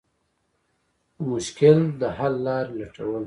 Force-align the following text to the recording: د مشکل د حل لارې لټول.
د 1.15 1.19
مشکل 1.31 1.77
د 1.99 2.01
حل 2.17 2.33
لارې 2.47 2.71
لټول. 2.81 3.19